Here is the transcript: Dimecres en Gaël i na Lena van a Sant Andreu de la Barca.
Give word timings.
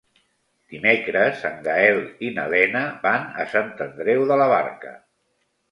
Dimecres 0.75 1.43
en 1.51 1.61
Gaël 1.69 2.01
i 2.29 2.33
na 2.39 2.47
Lena 2.55 2.83
van 3.07 3.29
a 3.45 3.49
Sant 3.55 3.73
Andreu 3.89 4.29
de 4.35 4.41
la 4.45 4.51
Barca. 4.59 4.99